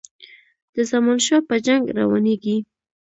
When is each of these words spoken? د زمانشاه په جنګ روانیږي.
د 0.75 0.77
زمانشاه 0.91 1.41
په 1.49 1.55
جنګ 1.65 1.83
روانیږي. 1.99 2.57